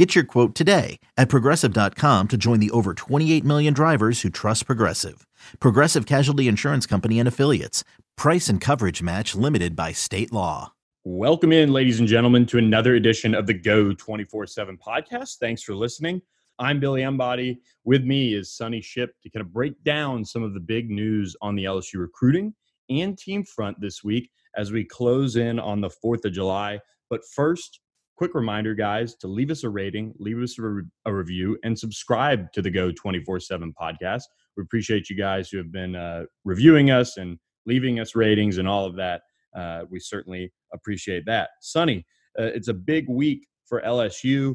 [0.00, 4.64] Get your quote today at progressive.com to join the over 28 million drivers who trust
[4.64, 5.26] Progressive.
[5.58, 7.84] Progressive Casualty Insurance Company and Affiliates.
[8.16, 10.72] Price and coverage match limited by state law.
[11.04, 15.36] Welcome in, ladies and gentlemen, to another edition of the Geaux 24 7 podcast.
[15.36, 16.22] Thanks for listening.
[16.58, 17.60] I'm Billy Embody.
[17.84, 21.36] With me is Sonny Shipp to kind of break down some of the big news
[21.42, 22.54] on the LSU recruiting
[22.88, 26.80] and team front this week as we close in on the 4th of July.
[27.10, 27.80] But first,
[28.20, 31.78] quick reminder, guys, to leave us a rating, leave us a, re- a review, and
[31.78, 34.24] subscribe to the Geaux 24 7 podcast.
[34.58, 38.68] We appreciate you guys who have been uh, reviewing us and leaving us ratings and
[38.68, 39.22] all of that.
[39.56, 41.48] Uh, we certainly appreciate that.
[41.62, 42.04] Sonny,
[42.38, 44.54] uh, it's a big week for LSU.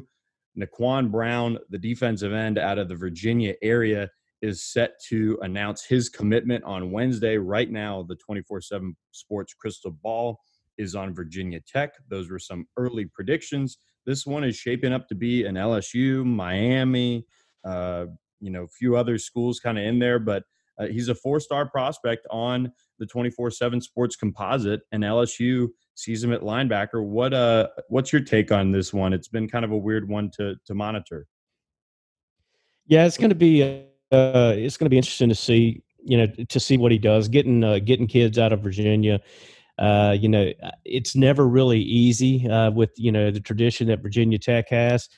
[0.56, 4.08] Naquan Brown, the defensive end out of the Virginia area,
[4.42, 7.36] is set to announce his commitment on Wednesday.
[7.36, 10.38] Right now, the 24 7 Sports Crystal Ball
[10.78, 11.92] is on Virginia Tech.
[12.08, 13.78] Those were some early predictions.
[14.04, 17.26] This one is shaping up to be an LSU, Miami,
[17.64, 18.06] uh,
[18.40, 20.44] you know, a few other schools kind of in there, but
[20.78, 26.22] uh, he's a four star prospect on the 24 7 Sports Composite, and LSU sees
[26.22, 27.04] him at linebacker.
[27.04, 29.12] What uh, what's your take on this one?
[29.12, 31.26] It's been kind of a weird one to to monitor.
[32.86, 33.62] Yeah, it's going to be
[34.12, 37.28] uh, it's going to be interesting to see you know to see what he does
[37.28, 39.20] getting uh, getting kids out of Virginia.
[39.78, 40.50] Uh, you know,
[40.84, 45.08] it's never really easy uh, with you know the tradition that Virginia Tech has,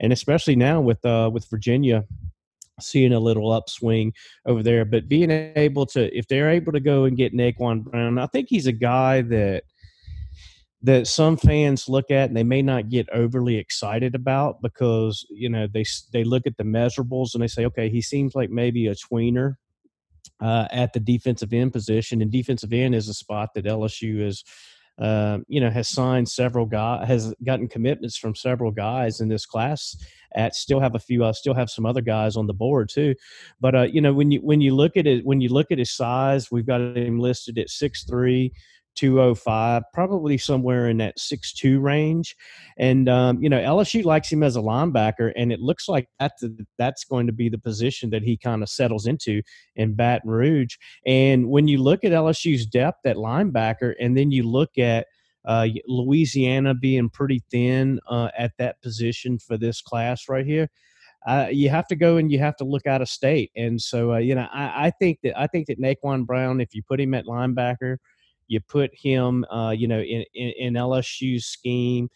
[0.00, 2.04] and especially now with uh, with Virginia
[2.80, 4.12] seeing a little upswing
[4.46, 4.84] over there.
[4.84, 8.46] But being able to, if they're able to go and get Naquan Brown, I think
[8.48, 9.64] he's a guy that
[10.82, 15.48] that some fans look at and they may not get overly excited about because you
[15.48, 18.86] know they they look at the measurables and they say, okay, he seems like maybe
[18.86, 19.56] a tweener
[20.40, 24.44] uh, at the defensive end position, and defensive end is a spot that LSU is.
[24.98, 29.46] Uh, you know, has signed several guys, has gotten commitments from several guys in this
[29.46, 29.96] class.
[30.36, 33.14] At still have a few, uh, still have some other guys on the board too.
[33.60, 35.78] But uh, you know, when you when you look at it, when you look at
[35.78, 38.52] his size, we've got him listed at six three,
[39.00, 42.36] 205, probably somewhere in that 6'2 range.
[42.78, 46.44] And, um, you know, LSU likes him as a linebacker, and it looks like that's,
[46.76, 49.40] that's going to be the position that he kind of settles into
[49.76, 50.76] in Baton Rouge.
[51.06, 55.06] And when you look at LSU's depth at linebacker, and then you look at
[55.46, 60.68] uh, Louisiana being pretty thin uh, at that position for this class right here.
[61.26, 64.14] Uh, you have to go and you have to look out of state, and so
[64.14, 66.98] uh, you know I, I, think that I think that Naquan Brown, if you put
[66.98, 67.98] him at linebacker,
[68.50, 72.08] you put him, uh, you know, in, in, in LSU's scheme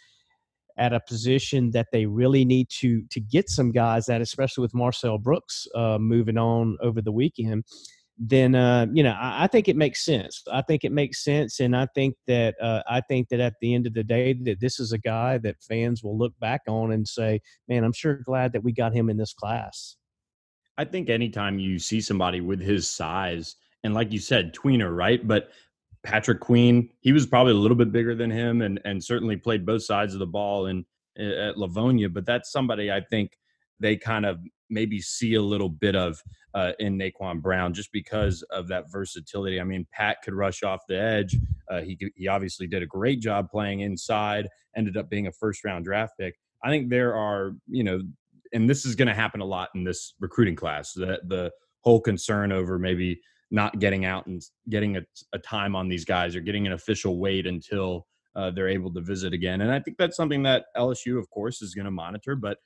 [0.76, 4.74] at a position that they really need to to get some guys at, especially with
[4.74, 7.64] Marcel Brooks uh, moving on over the weekend.
[8.18, 10.42] Then uh, you know I, I, think it makes sense.
[10.52, 13.72] I think it makes sense, and I think that uh, I think that at the
[13.72, 16.92] end of the day, that this is a guy that fans will look back on
[16.92, 19.96] and say, "Man, I'm sure glad that we got him in this class."
[20.76, 25.24] I think anytime you see somebody with his size, and like you said, tweener, right?
[25.26, 25.50] But
[26.04, 29.66] Patrick Queen, he was probably a little bit bigger than him and and certainly played
[29.66, 30.84] both sides of the ball in
[31.18, 33.38] at Livonia, but that's somebody I think
[33.80, 36.22] they kind of maybe see a little bit of
[36.54, 39.60] uh, in Naquan Brown just because of that versatility.
[39.60, 41.36] I mean, Pat could rush off the edge.
[41.70, 44.48] Uh, he he obviously did a great job playing inside.
[44.76, 46.34] Ended up being a first round draft pick.
[46.62, 48.00] I think there are you know,
[48.52, 50.92] and this is going to happen a lot in this recruiting class.
[50.92, 51.50] That the
[51.80, 56.34] whole concern over maybe not getting out and getting a, a time on these guys
[56.34, 58.06] or getting an official wait until
[58.36, 59.60] uh, they're able to visit again.
[59.60, 62.34] And I think that's something that LSU, of course, is going to monitor.
[62.34, 62.58] But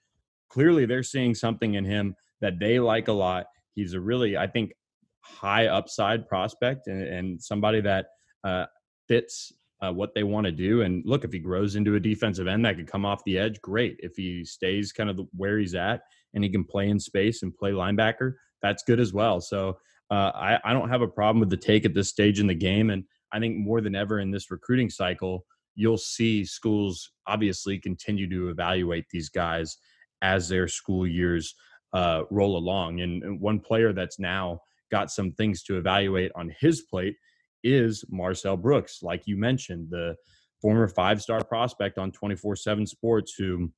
[0.49, 3.47] clearly, they're seeing something in him that they like a lot.
[3.75, 4.73] He's a really, I think,
[5.21, 8.07] high upside prospect and, and somebody that
[8.45, 8.67] uh,
[9.09, 10.83] fits uh, what they want to do.
[10.83, 13.61] And look, if he grows into a defensive end that could come off the edge,
[13.61, 13.97] great.
[14.01, 16.03] If he stays kind of where he's at
[16.35, 19.41] and he can play in space and play linebacker, that's good as well.
[19.41, 19.79] So
[20.11, 22.55] uh, I, I don't have a problem with the take at this stage in the
[22.55, 22.91] game.
[22.91, 25.45] And I think more than ever in this recruiting cycle,
[25.75, 29.77] you'll see schools obviously continue to evaluate these guys
[30.23, 31.55] as their school years
[31.93, 33.01] uh, roll along.
[33.01, 34.61] And, and, one player that's now
[34.91, 37.15] got some things to evaluate on his plate
[37.63, 40.17] is Marcel Brooks, like you mentioned, the
[40.61, 43.71] former five star prospect on 24 7 Sports who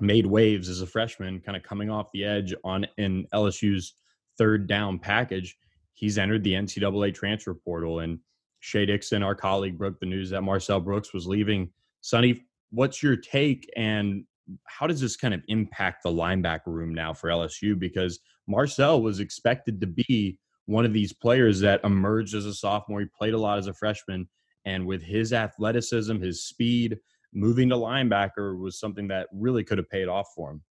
[0.00, 3.94] made waves as a freshman, kind of coming off the edge on in LSU's
[4.38, 5.56] third down package.
[5.94, 8.00] he's entered the NCAA transfer portal.
[8.00, 8.18] And
[8.60, 11.70] Shea Dixon, our colleague, broke the news that Marcel Brooks was leaving.
[12.00, 14.24] Sonny, what's your take and
[14.66, 17.78] how does this kind of impact the linebacker room now for LSU?
[17.78, 23.00] Because Marcel was expected to be one of these players that emerged as a sophomore.
[23.00, 24.28] He played a lot as a freshman,
[24.64, 26.98] and with his athleticism, his speed,
[27.32, 30.62] moving to linebacker was something that really could have paid off for him.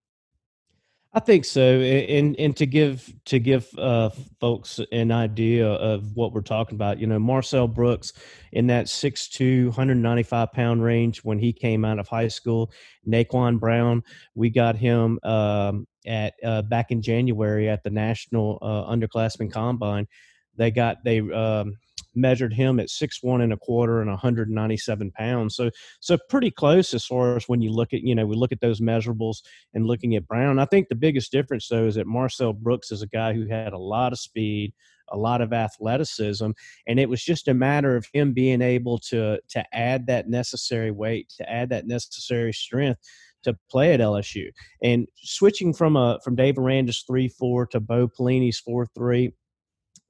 [1.12, 6.32] I think so, and and to give to give uh, folks an idea of what
[6.32, 8.12] we're talking about, you know, Marcel Brooks
[8.52, 12.70] in that 6'2", 195 pound range when he came out of high school.
[13.08, 14.04] Naquan Brown,
[14.36, 20.06] we got him um, at uh, back in January at the National uh, Underclassmen Combine.
[20.54, 21.76] They got they um,
[22.14, 25.56] measured him at six one and a quarter and 197 pounds.
[25.56, 25.70] So
[26.00, 28.60] so pretty close as far as when you look at you know we look at
[28.60, 29.38] those measurables
[29.74, 30.58] and looking at Brown.
[30.58, 33.72] I think the biggest difference though is that Marcel Brooks is a guy who had
[33.72, 34.72] a lot of speed,
[35.10, 36.50] a lot of athleticism,
[36.86, 40.90] and it was just a matter of him being able to to add that necessary
[40.90, 43.00] weight, to add that necessary strength
[43.42, 44.50] to play at LSU.
[44.82, 49.32] And switching from a from Dave Aranda's three four to Bo Pelini's four three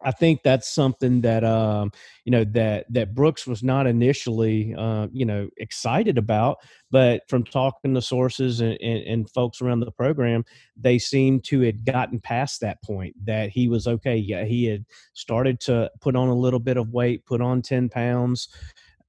[0.03, 1.93] I think that's something that um,
[2.25, 6.59] you know that that Brooks was not initially uh, you know excited about,
[6.91, 10.45] but from talking to sources and, and, and, folks around the program,
[10.77, 14.17] they seem to had gotten past that point that he was okay.
[14.17, 17.89] Yeah, he had started to put on a little bit of weight, put on ten
[17.89, 18.49] pounds,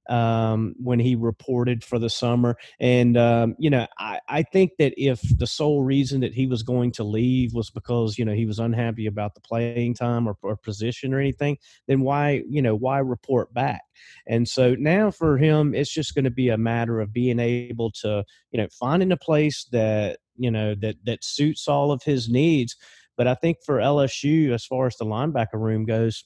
[0.08, 2.56] um, when he reported for the summer.
[2.80, 6.62] And, um, you know, I, I think that if the sole reason that he was
[6.62, 10.36] going to leave was because, you know, he was unhappy about the playing time or,
[10.42, 13.82] or position or anything, then why, you know, why report back?
[14.26, 17.90] And so now for him, it's just going to be a matter of being able
[18.02, 22.28] to, you know, finding a place that, you know, that, that suits all of his
[22.28, 22.76] needs.
[23.16, 26.24] But I think for LSU, as far as the linebacker room goes,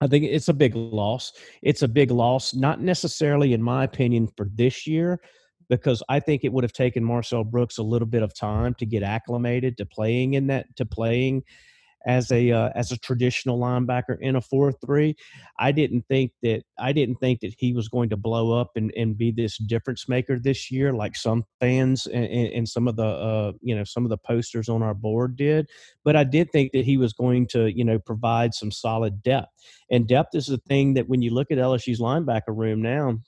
[0.00, 1.32] I think it's a big loss.
[1.62, 5.20] It's a big loss, not necessarily, in my opinion, for this year,
[5.68, 8.86] because I think it would have taken Marcel Brooks a little bit of time to
[8.86, 11.44] get acclimated to playing in that, to playing
[12.06, 15.16] as a uh, as a traditional linebacker in a four three.
[15.58, 18.92] I didn't think that I didn't think that he was going to blow up and,
[18.96, 23.06] and be this difference maker this year, like some fans and, and some of the
[23.06, 25.68] uh, you know some of the posters on our board did.
[26.04, 29.52] But I did think that he was going to you know provide some solid depth.
[29.90, 33.18] And depth is the thing that when you look at LSU's linebacker room now,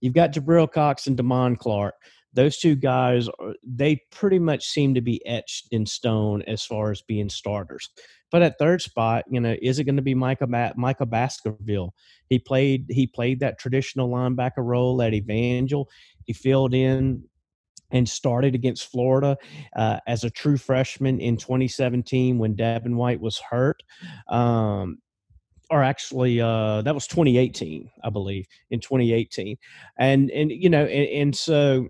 [0.00, 1.94] you've got Jabril Cox and Damone Clark
[2.32, 3.28] those two guys
[3.64, 7.90] they pretty much seem to be etched in stone as far as being starters.
[8.30, 11.94] But at third spot you know is it going to be micah ba- micah baskerville?
[12.28, 15.88] He played he played that traditional linebacker role at evangel.
[16.24, 17.24] He filled in
[17.92, 19.36] and started against Florida
[19.74, 23.82] uh, as a true freshman in 2017 when Devin White was hurt.
[24.28, 24.98] Um,
[25.70, 29.56] or actually uh, that was 2018 i believe in 2018
[29.98, 31.88] and and you know and, and so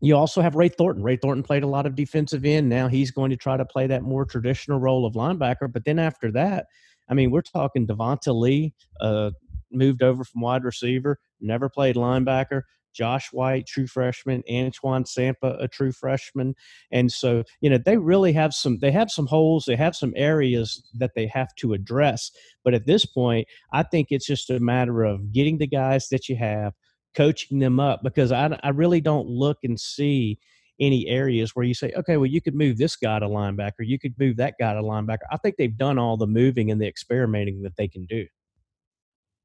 [0.00, 1.02] you also have Ray Thornton.
[1.02, 2.68] Ray Thornton played a lot of defensive end.
[2.68, 5.72] Now he's going to try to play that more traditional role of linebacker.
[5.72, 6.66] But then after that,
[7.08, 9.30] I mean, we're talking Devonta Lee, uh,
[9.72, 12.62] moved over from wide receiver, never played linebacker.
[12.94, 16.54] Josh White, true freshman, Antoine Sampah, a true freshman,
[16.90, 18.78] and so you know they really have some.
[18.78, 19.66] They have some holes.
[19.66, 22.32] They have some areas that they have to address.
[22.64, 26.28] But at this point, I think it's just a matter of getting the guys that
[26.28, 26.72] you have,
[27.18, 30.38] coaching them up because I, I really don't look and see
[30.80, 33.98] any areas where you say, okay, well, you could move this guy to linebacker, you
[33.98, 35.26] could move that guy to linebacker.
[35.32, 38.24] I think they've done all the moving and the experimenting that they can do.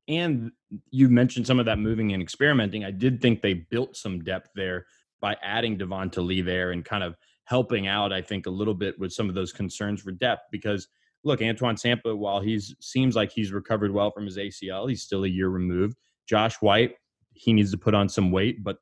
[0.08, 0.52] And
[0.92, 2.86] you mentioned some of that moving and experimenting.
[2.86, 4.86] I did think they built some depth there
[5.20, 7.16] by adding Devonta Lee there and kind of
[7.46, 10.88] helping out, I think, a little bit with some of those concerns for depth because
[11.24, 15.24] look, Antoine Sampah, while he's seems like he's recovered well from his ACL, he's still
[15.24, 15.96] a year removed.
[16.28, 16.96] Josh White,
[17.34, 18.64] he needs to put on some weight.
[18.64, 18.78] But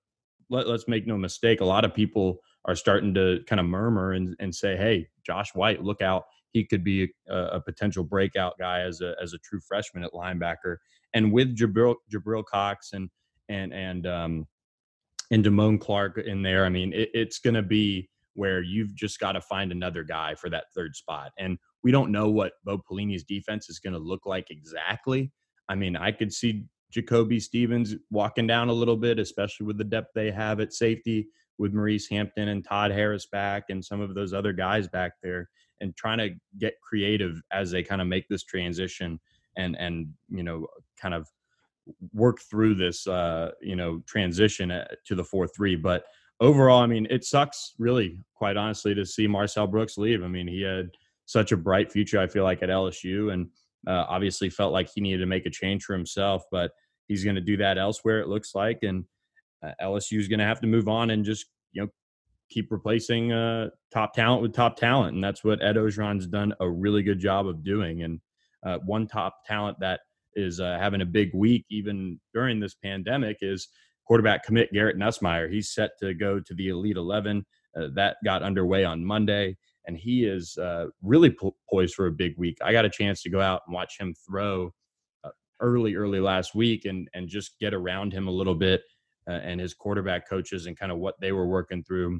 [0.49, 4.13] let, us make no mistake, a lot of people are starting to kind of murmur
[4.13, 6.23] and, and say, "Hey, Josh White, look out!
[6.51, 10.13] He could be a, a potential breakout guy as a as a true freshman at
[10.13, 10.77] linebacker."
[11.13, 13.09] And with Jabril, Jabril Cox and
[13.49, 14.47] and and um,
[15.31, 19.19] and Damone Clark in there, I mean, it, it's going to be where you've just
[19.19, 21.31] got to find another guy for that third spot.
[21.37, 25.31] And we don't know what Bo Pelini's defense is going to look like exactly.
[25.67, 29.83] I mean, I could see Jacoby Stevens walking down a little bit, especially with the
[29.83, 34.15] depth they have at safety with Maurice Hampton and Todd Harris back and some of
[34.15, 36.29] those other guys back there and trying to
[36.59, 39.19] get creative as they kind of make this transition
[39.57, 40.65] and and you know
[40.99, 41.27] kind of
[42.13, 46.05] work through this uh you know transition uh, to the 4-3 but
[46.39, 50.23] overall I mean it sucks really quite honestly to see Marcel Brooks leave.
[50.23, 50.91] I mean he had
[51.25, 53.47] such a bright future I feel like at LSU and
[53.87, 56.71] Uh, obviously, felt like he needed to make a change for himself, but
[57.07, 58.19] he's going to do that elsewhere.
[58.19, 59.05] It looks like, and
[59.63, 61.87] uh, LSU is going to have to move on and just you know
[62.49, 66.69] keep replacing uh, top talent with top talent, and that's what Ed Orgeron's done a
[66.69, 68.03] really good job of doing.
[68.03, 68.19] And
[68.63, 70.01] uh, one top talent that
[70.35, 73.67] is uh, having a big week even during this pandemic is
[74.05, 75.51] quarterback commit Garrett Nussmeier.
[75.51, 77.45] He's set to go to the Elite Eleven.
[77.75, 79.57] Uh, that got underway on Monday,
[79.87, 82.57] and he is uh, really po- poised for a big week.
[82.63, 84.73] I got a chance to go out and watch him throw
[85.23, 88.81] uh, early, early last week, and and just get around him a little bit
[89.27, 92.19] uh, and his quarterback coaches and kind of what they were working through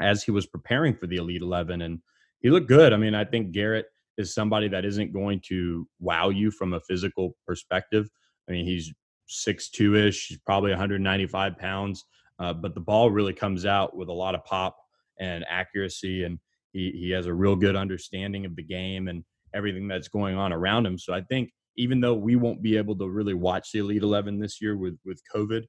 [0.00, 2.00] as he was preparing for the Elite Eleven, and
[2.40, 2.92] he looked good.
[2.92, 6.80] I mean, I think Garrett is somebody that isn't going to wow you from a
[6.80, 8.08] physical perspective.
[8.48, 8.92] I mean, he's
[9.26, 12.04] six two ish, he's probably 195 pounds,
[12.38, 14.76] uh, but the ball really comes out with a lot of pop
[15.18, 16.38] and accuracy, and
[16.78, 20.52] he he has a real good understanding of the game and everything that's going on
[20.52, 20.98] around him.
[20.98, 24.38] So I think even though we won't be able to really watch the Elite Eleven
[24.38, 25.64] this year with with COVID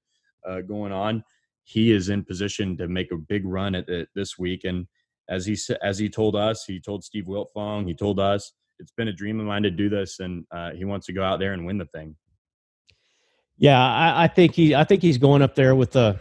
[0.48, 1.24] uh, going on,
[1.64, 4.64] he is in position to make a big run at it this week.
[4.64, 4.88] And
[5.30, 9.10] as he as he told us, he told Steve Wiltfong, he told us it's been
[9.10, 11.54] a dream of mine to do this, and uh, he wants to go out there
[11.54, 12.16] and win the thing.
[13.58, 16.18] Yeah, I, I, think he I think he's going up there with a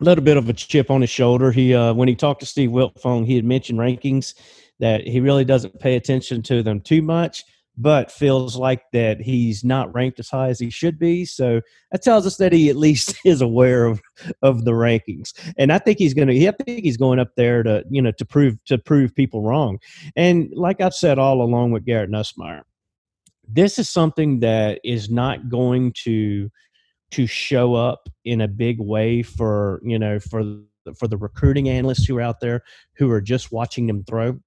[0.00, 1.52] little bit of a chip on his shoulder.
[1.52, 4.34] He uh, when he talked to Steve Wiltfong, he had mentioned rankings
[4.80, 7.44] that he really doesn't pay attention to them too much
[7.76, 11.24] but feels like that he's not ranked as high as he should be.
[11.24, 11.60] So
[11.90, 14.00] that tells us that he at least is aware of
[14.42, 15.32] of the rankings.
[15.58, 16.48] And I think he's to.
[16.48, 19.78] I think he's going up there to you know to prove to prove people wrong.
[20.16, 22.62] And like I've said all along with Garrett Nussmeier,
[23.46, 26.50] this is something that is not going to
[27.14, 30.42] to show up in a big way for you know for
[30.98, 32.62] for the recruiting analysts who are out there
[32.96, 34.38] who are just watching them throw.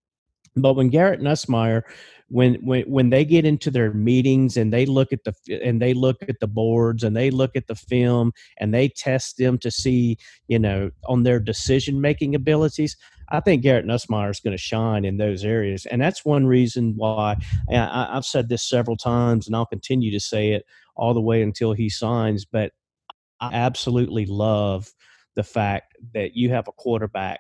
[0.56, 1.84] But when Garrett Nussmeier,
[2.28, 5.34] when when when they get into their meetings and they look at the
[5.64, 9.38] and they look at the boards and they look at the film and they test
[9.38, 10.18] them to see
[10.50, 12.98] you know on their decision making abilities
[13.30, 16.94] I think Garrett Nussmeier is going to shine in those areas, and that's one reason
[16.96, 17.38] why
[17.70, 20.66] I, I've said this several times, and I'll continue to say it
[20.96, 22.46] all the way until he signs.
[22.46, 22.72] But
[23.40, 24.92] I absolutely love
[25.36, 27.40] the fact that you have a quarterback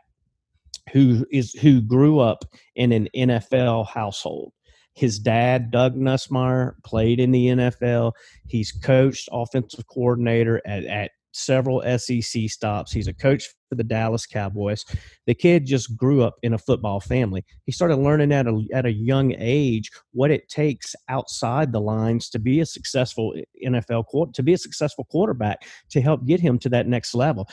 [0.92, 4.54] who is who grew up in an NFL household.
[4.94, 8.14] His dad, Doug Nussmeier, played in the NFL.
[8.48, 12.92] He's coached offensive coordinator at, at several SEC stops.
[12.92, 14.86] He's a coach for the Dallas Cowboys.
[15.26, 17.46] The kid just grew up in a football family.
[17.66, 22.30] He started learning at a, at a young age what it takes outside the lines
[22.30, 23.34] to be a successful
[23.66, 27.50] NFL to be a successful quarterback to help get him to that next level.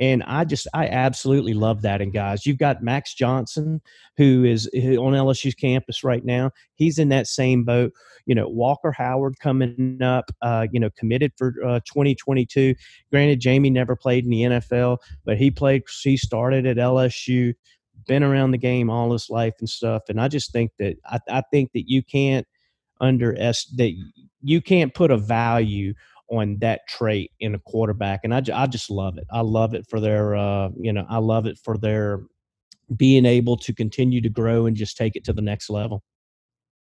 [0.00, 2.00] And I just I absolutely love that.
[2.00, 3.80] And guys, you've got Max Johnson
[4.18, 6.50] who is on LSU's campus right now.
[6.74, 7.92] He's in that same boat.
[8.26, 10.30] You know, Walker Howard coming up.
[10.42, 12.74] Uh, you know, committed for uh, 2022.
[13.10, 15.82] Granted, Jamie never played in the NFL, but he played.
[16.02, 17.54] He started at LSU,
[18.06, 20.04] been around the game all his life and stuff.
[20.08, 22.46] And I just think that I, I think that you can't
[23.00, 24.12] underestimate that
[24.42, 25.94] you can't put a value
[26.30, 28.20] on that trait in a quarterback.
[28.24, 29.24] And I, I just love it.
[29.32, 32.20] I love it for their, uh, you know, I love it for their
[32.96, 36.02] being able to continue to grow and just take it to the next level.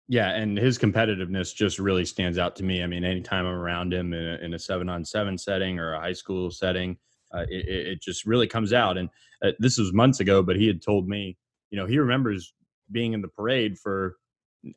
[0.09, 2.81] Yeah, and his competitiveness just really stands out to me.
[2.81, 5.93] I mean, anytime I'm around him in a, in a seven on seven setting or
[5.93, 6.97] a high school setting,
[7.33, 8.97] uh, it, it, just really comes out.
[8.97, 9.09] And
[9.43, 11.37] uh, this was months ago, but he had told me,
[11.71, 12.53] you know, he remembers
[12.91, 14.15] being in the parade for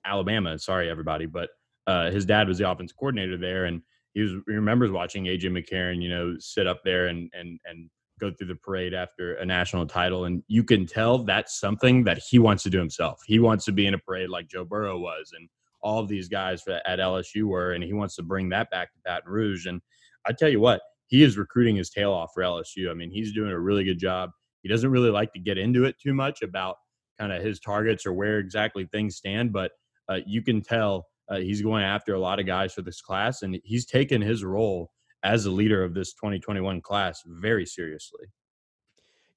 [0.04, 0.58] Alabama.
[0.58, 1.50] Sorry, everybody, but
[1.86, 3.82] uh, his dad was the offensive coordinator there, and
[4.14, 7.88] he was he remembers watching AJ McCarron, you know, sit up there and and and
[8.20, 12.18] go through the parade after a national title, and you can tell that's something that
[12.18, 13.22] he wants to do himself.
[13.26, 15.48] He wants to be in a parade like Joe Burrow was, and
[15.82, 18.98] all of these guys at LSU were, and he wants to bring that back to
[19.04, 19.66] Baton Rouge.
[19.66, 19.80] And
[20.26, 22.88] I tell you what, he is recruiting his tail off for LSU.
[22.88, 24.30] I mean, he's doing a really good job.
[24.62, 26.76] He doesn't really like to get into it too much about
[27.18, 29.72] kind of his targets or where exactly things stand, but
[30.08, 33.42] uh, you can tell uh, he's going after a lot of guys for this class,
[33.42, 34.90] and he's taken his role
[35.24, 38.26] as a leader of this 2021 class very seriously.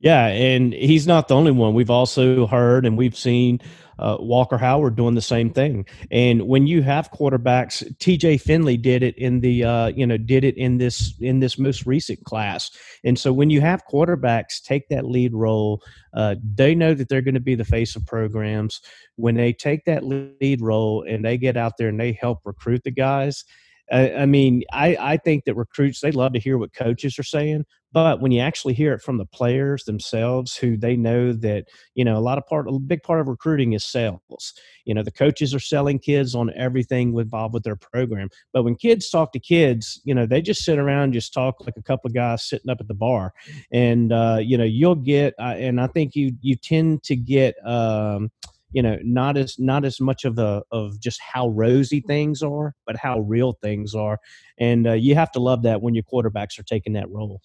[0.04, 1.74] Yeah, and he's not the only one.
[1.74, 3.62] We've also heard and we've seen
[4.00, 5.86] uh, Walker Howard doing the same thing.
[6.12, 8.40] And when you have quarterbacks, T.J.
[8.40, 11.86] Finley did it in the uh, you know did it in this in this most
[11.86, 12.70] recent class.
[13.06, 15.82] And so when you have quarterbacks take that lead role,
[16.14, 18.82] uh, they know that they're going to be the face of programs.
[19.16, 22.84] When they take that lead role and they get out there and they help recruit
[22.84, 23.46] the guys,
[23.92, 27.66] I, mean, I, I think that recruits they love to hear what coaches are saying,
[27.94, 32.04] but when you actually hear it from the players themselves, who they know that you
[32.04, 34.54] know a lot of part, a big part of recruiting is sales.
[34.86, 38.30] You know, the coaches are selling kids on everything involved with their program.
[38.52, 41.78] But when kids talk to kids, you know, they just sit around, just talk like
[41.78, 43.32] a couple of guys sitting up at the bar,
[43.72, 47.56] and uh, you know, you'll get, uh, and I think you you tend to get.
[47.66, 48.32] Um,
[48.74, 52.74] you know not as not as much of the of just how rosy things are
[52.86, 54.20] but how real things are
[54.60, 57.42] and uh, you have to love that when your quarterbacks are taking that role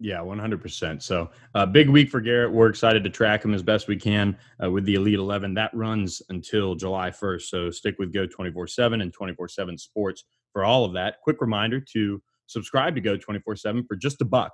[0.00, 1.00] yeah, 100%.
[1.00, 2.52] So, uh, big week for Garrett.
[2.52, 5.54] We're excited to track him as best we can uh, with the Elite 11.
[5.54, 7.42] That runs until July 1st.
[7.42, 11.20] So, stick with Geaux 24 7 and 24 7 Sports for all of that.
[11.22, 14.52] Quick reminder to subscribe to Geaux 24 7 for just a buck.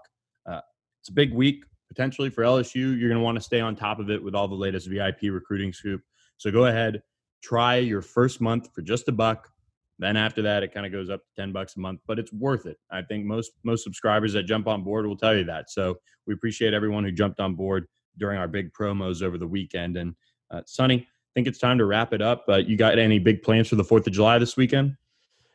[0.48, 0.60] Uh,
[1.00, 2.98] it's a big week potentially for LSU.
[2.98, 5.24] You're going to want to stay on top of it with all the latest VIP
[5.24, 6.00] recruiting scoop.
[6.38, 7.02] So, go ahead,
[7.42, 9.50] try your first month for just a buck.
[9.98, 12.32] Then after that, it kind of goes up to 10 bucks a month, but it's
[12.32, 12.78] worth it.
[12.90, 15.70] I think most most subscribers that jump on board will tell you that.
[15.70, 19.98] So we appreciate everyone who jumped on board during our big promos over the weekend.
[19.98, 20.14] And
[20.50, 22.44] uh, Sonny, I think it's time to wrap it up.
[22.48, 24.96] Uh, you got any big plans for the Fourth of July this weekend?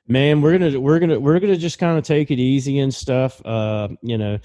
[0.08, 3.44] Man, we're gonna we're gonna we're gonna just kind of take it easy and stuff.
[3.44, 4.38] Uh, you know,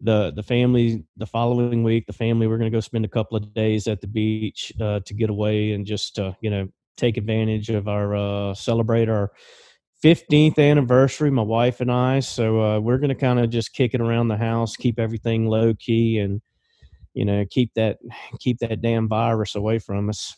[0.00, 3.54] the the family the following week, the family we're gonna go spend a couple of
[3.54, 7.70] days at the beach uh, to get away and just uh, you know take advantage
[7.70, 9.30] of our uh, celebrate our
[10.04, 12.20] 15th anniversary, my wife and I.
[12.20, 15.46] So uh, we're going to kind of just kick it around the house, keep everything
[15.46, 16.40] low key, and
[17.14, 17.98] you know keep that
[18.40, 20.36] keep that damn virus away from us.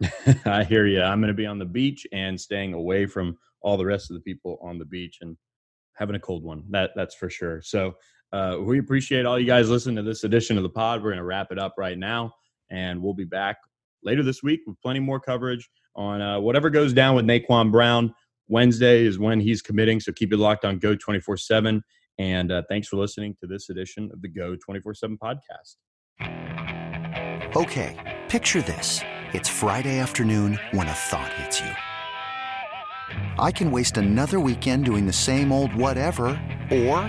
[0.44, 1.02] I hear you.
[1.02, 4.14] I'm going to be on the beach and staying away from all the rest of
[4.14, 5.36] the people on the beach and
[5.94, 6.64] having a cold one.
[6.70, 7.62] That that's for sure.
[7.62, 7.94] So
[8.34, 11.00] uh, we appreciate all you guys listening to this edition of the pod.
[11.00, 12.32] We're going to wrap it up right now,
[12.68, 13.58] and we'll be back
[14.02, 18.12] later this week with plenty more coverage on uh, whatever goes down with Naquan Brown.
[18.48, 21.80] Wednesday is when he's committing, so keep it locked on Geaux 24 7.
[22.18, 25.76] And uh, thanks for listening to this edition of the Geaux 24 7 podcast.
[27.54, 29.00] Okay, picture this.
[29.32, 31.70] It's Friday afternoon when a thought hits you.
[33.38, 36.40] I can waste another weekend doing the same old whatever,
[36.72, 37.08] or